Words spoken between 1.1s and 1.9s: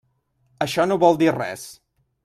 dir res.